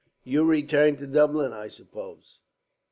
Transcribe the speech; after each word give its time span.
"You 0.23 0.43
return 0.45 0.95
to 0.95 1.05
Dublin, 1.05 1.53
I 1.53 1.67
suppose?" 1.67 2.39